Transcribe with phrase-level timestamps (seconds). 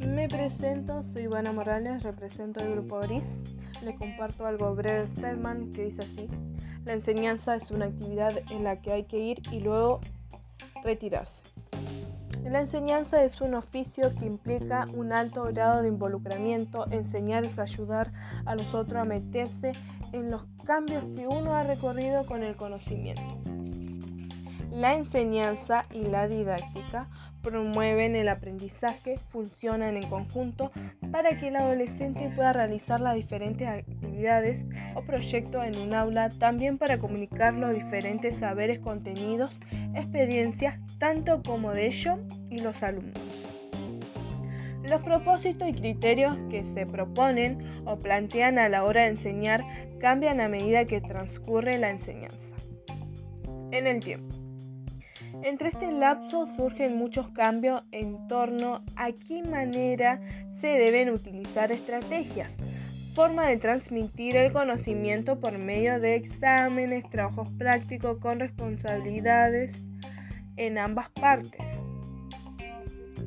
[0.00, 3.40] Me presento, soy Ivana Morales, represento el grupo Gris.
[3.84, 6.26] Le comparto algo breve de Feldman que dice así.
[6.84, 10.00] La enseñanza es una actividad en la que hay que ir y luego
[10.82, 11.44] retirarse.
[12.44, 16.90] La enseñanza es un oficio que implica un alto grado de involucramiento.
[16.90, 18.10] Enseñar es ayudar
[18.44, 19.70] a los otros a meterse
[20.12, 23.22] en los cambios que uno ha recorrido con el conocimiento.
[24.78, 27.08] La enseñanza y la didáctica
[27.42, 30.70] promueven el aprendizaje, funcionan en conjunto
[31.10, 36.78] para que el adolescente pueda realizar las diferentes actividades o proyectos en un aula, también
[36.78, 39.50] para comunicar los diferentes saberes contenidos,
[39.96, 43.20] experiencias, tanto como de ellos y los alumnos.
[44.84, 49.64] Los propósitos y criterios que se proponen o plantean a la hora de enseñar
[49.98, 52.54] cambian a medida que transcurre la enseñanza.
[53.72, 54.37] En el tiempo.
[55.42, 60.20] Entre este lapso surgen muchos cambios en torno a qué manera
[60.60, 62.56] se deben utilizar estrategias,
[63.14, 69.84] forma de transmitir el conocimiento por medio de exámenes, trabajos prácticos con responsabilidades
[70.56, 71.80] en ambas partes.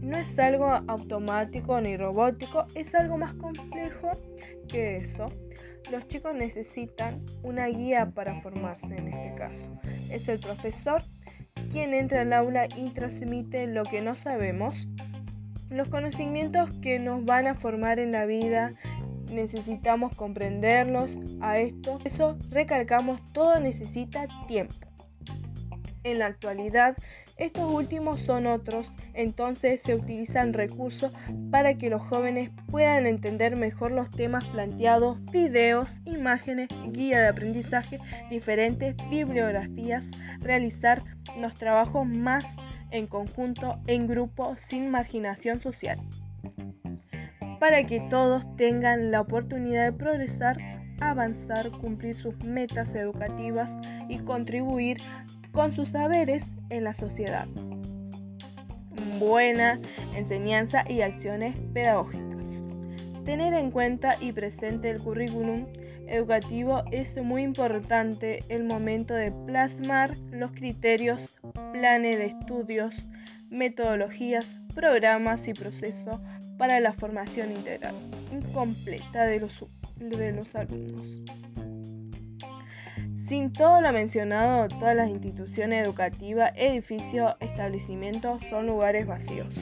[0.00, 4.12] No es algo automático ni robótico, es algo más complejo
[4.68, 5.26] que eso.
[5.90, 9.64] Los chicos necesitan una guía para formarse en este caso.
[10.10, 11.02] Es el profesor
[11.70, 14.88] quien entra al aula y transmite lo que no sabemos.
[15.70, 18.70] Los conocimientos que nos van a formar en la vida
[19.32, 22.00] necesitamos comprenderlos a esto.
[22.04, 24.74] Eso recalcamos, todo necesita tiempo.
[26.04, 26.96] En la actualidad,
[27.36, 31.12] estos últimos son otros, entonces se utilizan recursos
[31.50, 37.98] para que los jóvenes puedan entender mejor los temas planteados, videos, imágenes, guía de aprendizaje,
[38.30, 41.02] diferentes bibliografías, realizar
[41.38, 42.56] los trabajos más
[42.90, 45.98] en conjunto, en grupo, sin marginación social,
[47.60, 50.56] para que todos tengan la oportunidad de progresar,
[51.00, 54.98] avanzar, cumplir sus metas educativas y contribuir
[55.52, 57.46] con sus saberes en la sociedad.
[59.18, 59.80] Buena
[60.14, 62.64] enseñanza y acciones pedagógicas.
[63.24, 65.66] Tener en cuenta y presente el currículum
[66.06, 71.36] educativo es muy importante el momento de plasmar los criterios,
[71.72, 73.08] planes de estudios,
[73.50, 76.20] metodologías, programas y procesos
[76.58, 77.94] para la formación integral
[78.52, 81.02] completa de los, de los alumnos.
[83.26, 89.52] Sin todo lo mencionado, todas las instituciones educativas, edificios, establecimientos son lugares vacíos.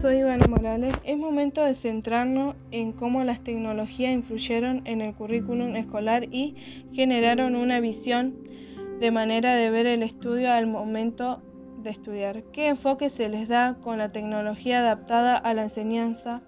[0.00, 0.96] Soy Ivana Morales.
[1.04, 6.56] Es momento de centrarnos en cómo las tecnologías influyeron en el currículum escolar y
[6.92, 8.34] generaron una visión
[9.02, 11.42] de manera de ver el estudio al momento
[11.78, 12.44] de estudiar.
[12.52, 16.40] ¿Qué enfoque se les da con la tecnología adaptada a la enseñanza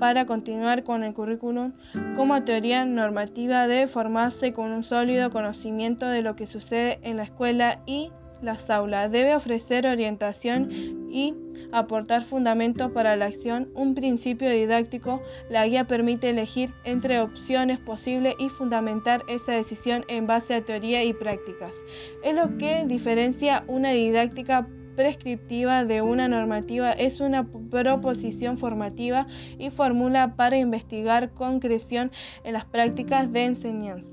[0.00, 1.74] para continuar con el currículum?
[2.16, 7.24] Como teoría normativa debe formarse con un sólido conocimiento de lo que sucede en la
[7.24, 8.10] escuela y
[8.44, 9.10] las aulas.
[9.10, 11.34] Debe ofrecer orientación y
[11.72, 15.22] aportar fundamentos para la acción, un principio didáctico.
[15.50, 21.02] La guía permite elegir entre opciones posibles y fundamentar esa decisión en base a teoría
[21.04, 21.74] y prácticas.
[22.22, 29.26] Es lo que diferencia una didáctica prescriptiva de una normativa es una proposición formativa
[29.58, 32.12] y fórmula para investigar concreción
[32.44, 34.12] en las prácticas de enseñanza.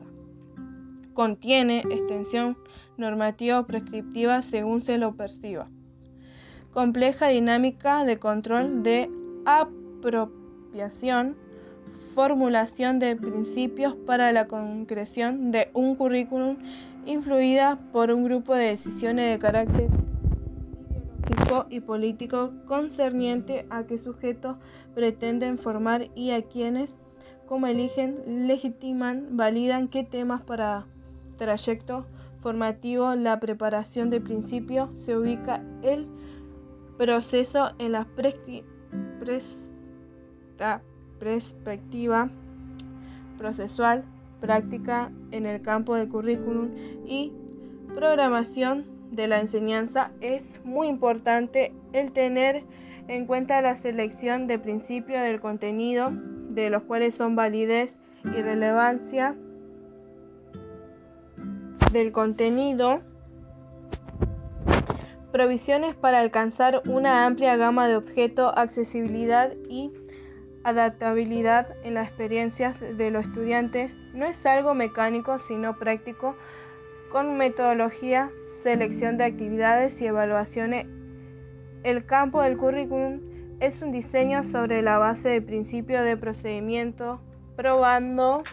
[1.13, 2.57] Contiene extensión
[3.01, 5.67] normativa o prescriptiva según se lo perciba.
[6.71, 9.09] Compleja dinámica de control de
[9.45, 11.35] apropiación,
[12.15, 16.55] formulación de principios para la concreción de un currículum
[17.05, 19.89] influida por un grupo de decisiones de carácter
[21.51, 24.57] ideológico y político concerniente a qué sujetos
[24.93, 26.97] pretenden formar y a quienes,
[27.47, 30.85] como eligen, legitiman, validan qué temas para
[31.37, 32.05] trayecto
[32.41, 36.07] formativo, la preparación de principios, se ubica el
[36.97, 38.07] proceso en la
[41.19, 42.29] perspectiva
[43.37, 44.03] procesual,
[44.39, 46.69] práctica en el campo del currículum
[47.05, 47.31] y
[47.95, 50.11] programación de la enseñanza.
[50.21, 52.63] Es muy importante el tener
[53.07, 56.11] en cuenta la selección de principios del contenido,
[56.49, 59.35] de los cuales son validez y relevancia
[61.91, 63.01] del contenido
[65.31, 69.91] provisiones para alcanzar una amplia gama de objetos, accesibilidad y
[70.63, 76.35] adaptabilidad en las experiencias de los estudiantes no es algo mecánico sino práctico
[77.11, 78.29] con metodología,
[78.61, 80.85] selección de actividades y evaluaciones.
[81.83, 83.19] El campo del currículum
[83.59, 87.19] es un diseño sobre la base de principio de procedimiento,
[87.55, 88.43] probando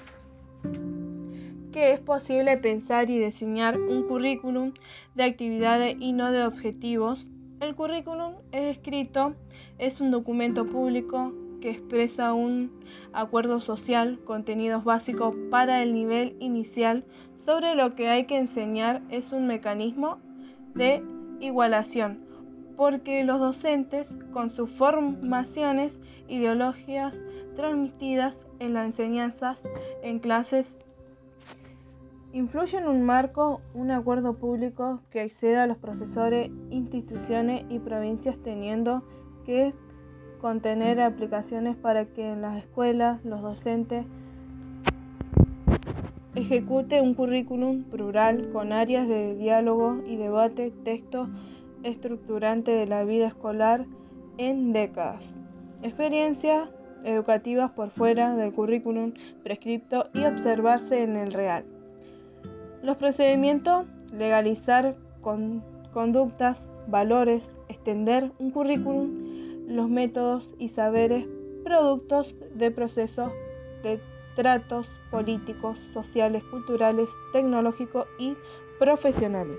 [1.78, 4.72] que es posible pensar y diseñar un currículum
[5.14, 7.28] de actividades y no de objetivos.
[7.60, 9.36] El currículum es escrito,
[9.78, 12.72] es un documento público que expresa un
[13.12, 17.04] acuerdo social, contenidos básicos para el nivel inicial
[17.36, 20.19] sobre lo que hay que enseñar es un mecanismo
[20.75, 21.00] de
[21.38, 22.19] igualación,
[22.76, 27.16] porque los docentes, con sus formaciones, ideologías
[27.54, 29.62] transmitidas en las enseñanzas
[30.02, 30.76] en clases,
[32.38, 38.38] influyen en un marco, un acuerdo público que exceda a los profesores, instituciones y provincias
[38.38, 39.02] teniendo
[39.44, 39.75] que
[40.40, 44.06] contener aplicaciones para que en las escuelas los docentes
[46.35, 51.29] Ejecute un currículum plural con áreas de diálogo y debate, texto
[51.82, 53.87] estructurante de la vida escolar
[54.37, 55.37] en décadas.
[55.82, 56.70] Experiencias
[57.02, 61.64] educativas por fuera del currículum prescripto y observarse en el real.
[62.82, 64.96] Los procedimientos, legalizar
[65.92, 71.26] conductas, valores, extender un currículum, los métodos y saberes
[71.64, 73.30] productos de procesos
[73.82, 74.00] de
[74.36, 78.36] tratos políticos, sociales, culturales, tecnológicos y
[78.78, 79.58] profesionales.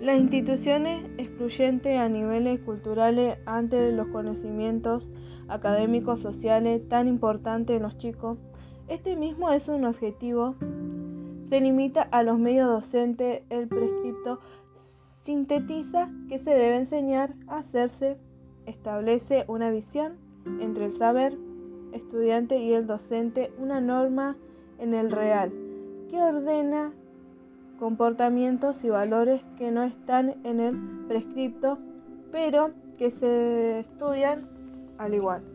[0.00, 5.08] Las instituciones excluyentes a niveles culturales ante los conocimientos
[5.46, 8.38] académicos sociales tan importantes en los chicos,
[8.88, 10.56] este mismo es un objetivo.
[11.52, 14.40] Se limita a los medios docentes, el prescripto
[15.20, 18.16] sintetiza que se debe enseñar a hacerse,
[18.64, 20.14] establece una visión
[20.60, 21.36] entre el saber,
[21.92, 24.38] estudiante y el docente una norma
[24.78, 25.52] en el real
[26.08, 26.94] que ordena
[27.78, 30.74] comportamientos y valores que no están en el
[31.06, 31.76] prescripto,
[32.30, 34.48] pero que se estudian
[34.96, 35.51] al igual.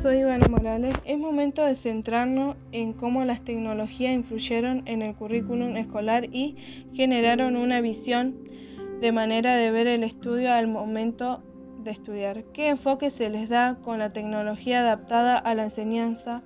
[0.00, 0.96] Soy Ivana Morales.
[1.04, 6.56] Es momento de centrarnos en cómo las tecnologías influyeron en el currículum escolar y
[6.94, 8.48] generaron una visión
[9.02, 11.42] de manera de ver el estudio al momento
[11.84, 12.44] de estudiar.
[12.54, 16.42] ¿Qué enfoque se les da con la tecnología adaptada a la enseñanza?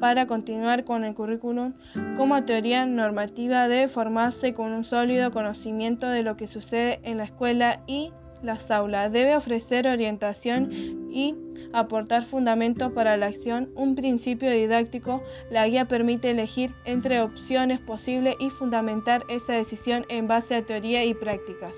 [0.00, 1.74] Para continuar con el currículum,
[2.16, 7.24] como teoría normativa debe formarse con un sólido conocimiento de lo que sucede en la
[7.24, 9.12] escuela y las aulas.
[9.12, 11.34] Debe ofrecer orientación y
[11.72, 15.22] aportar fundamentos para la acción, un principio didáctico.
[15.50, 21.04] La guía permite elegir entre opciones posibles y fundamentar esa decisión en base a teoría
[21.04, 21.74] y prácticas.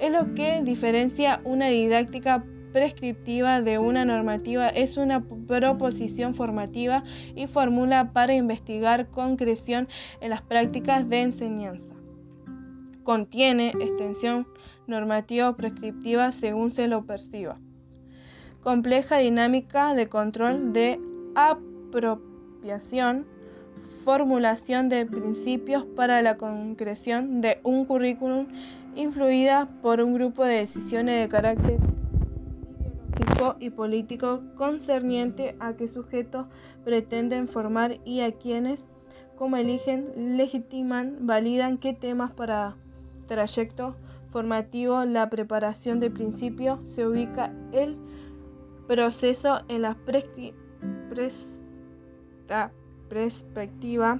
[0.00, 7.02] Es lo que diferencia una didáctica prescriptiva de una normativa es una proposición formativa
[7.34, 9.88] y fórmula para investigar concreción
[10.20, 11.94] en las prácticas de enseñanza.
[13.02, 14.46] Contiene extensión
[14.88, 17.56] normativa o prescriptiva según se lo perciba.
[18.62, 20.98] Compleja dinámica de control de
[21.34, 23.26] apropiación,
[24.04, 28.46] formulación de principios para la concreción de un currículum
[28.96, 31.78] influida por un grupo de decisiones de carácter
[33.18, 36.46] ideológico y político concerniente a qué sujetos
[36.84, 38.88] pretenden formar y a quienes,
[39.36, 42.76] como eligen, legitiman, validan qué temas para
[43.26, 43.94] trayecto
[44.30, 47.96] formativo, la preparación de principios, se ubica el
[48.86, 49.96] proceso en la
[53.08, 54.18] perspectiva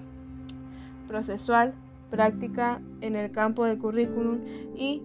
[1.07, 1.75] procesual,
[2.11, 4.41] práctica en el campo del currículum
[4.77, 5.03] y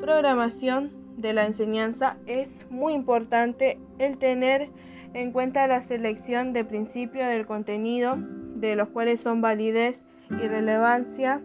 [0.00, 2.16] programación de la enseñanza.
[2.26, 4.70] Es muy importante el tener
[5.12, 11.40] en cuenta la selección de principios del contenido, de los cuales son validez y relevancia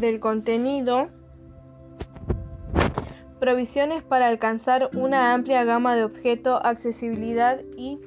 [0.00, 1.08] del contenido
[3.38, 8.00] provisiones para alcanzar una amplia gama de objetos, accesibilidad y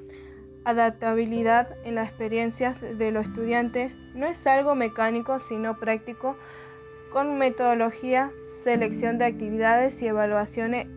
[0.65, 6.35] adaptabilidad en las experiencias de los estudiantes no es algo mecánico sino práctico
[7.11, 8.31] con metodología,
[8.63, 10.87] selección de actividades y evaluaciones.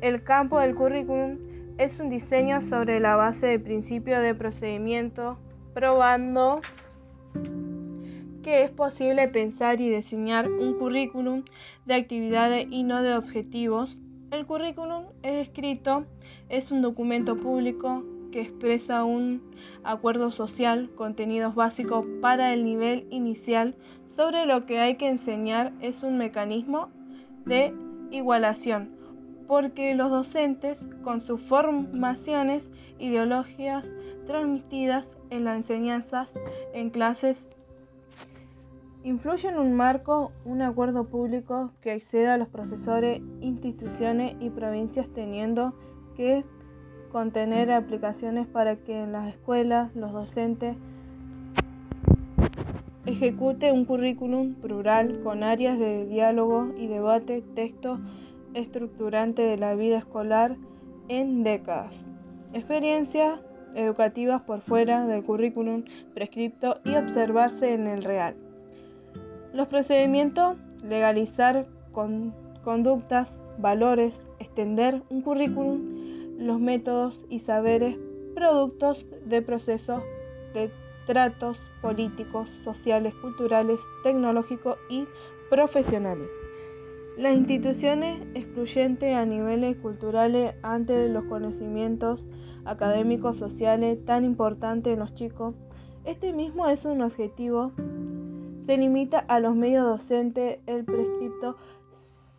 [0.00, 1.38] El campo del currículum
[1.78, 5.38] es un diseño sobre la base de principio de procedimiento,
[5.74, 6.60] probando
[8.46, 11.42] que es posible pensar y diseñar un currículum
[11.84, 13.98] de actividades y no de objetivos.
[14.30, 16.06] El currículum es escrito,
[16.48, 19.42] es un documento público que expresa un
[19.82, 23.74] acuerdo social, contenidos básicos para el nivel inicial
[24.14, 26.88] sobre lo que hay que enseñar es un mecanismo
[27.46, 27.74] de
[28.12, 28.92] igualación,
[29.48, 33.90] porque los docentes, con sus formaciones, ideologías
[34.28, 36.32] transmitidas en las enseñanzas
[36.74, 37.44] en clases,
[39.06, 45.08] influyen en un marco, un acuerdo público que exceda a los profesores, instituciones y provincias
[45.10, 45.74] teniendo
[46.16, 46.44] que
[47.12, 50.76] contener aplicaciones para que en las escuelas los docentes
[53.06, 58.00] ejecute un currículum plural con áreas de diálogo y debate, texto
[58.54, 60.56] estructurante de la vida escolar
[61.08, 62.08] en décadas,
[62.52, 63.40] experiencias
[63.76, 68.45] educativas por fuera del currículum prescripto y observarse en el real.
[69.56, 71.66] Los procedimientos, legalizar
[72.62, 77.98] conductas, valores, extender un currículum, los métodos y saberes
[78.34, 80.02] productos de procesos
[80.52, 80.70] de
[81.06, 85.06] tratos políticos, sociales, culturales, tecnológicos y
[85.48, 86.28] profesionales.
[87.16, 92.26] Las instituciones excluyentes a niveles culturales ante los conocimientos
[92.66, 95.54] académicos sociales tan importantes en los chicos,
[96.04, 97.72] este mismo es un objetivo.
[98.66, 101.56] Se limita a los medios docentes, el prescripto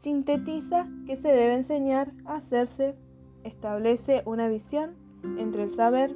[0.02, 2.96] sintetiza que se debe enseñar a hacerse,
[3.44, 4.92] establece una visión
[5.38, 6.14] entre el saber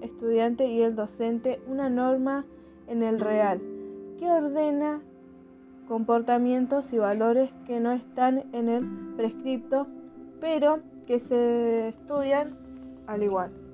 [0.00, 2.46] estudiante y el docente una norma
[2.86, 3.60] en el real
[4.18, 5.00] que ordena
[5.88, 8.86] comportamientos y valores que no están en el
[9.16, 9.86] prescripto,
[10.40, 12.56] pero que se estudian
[13.06, 13.67] al igual.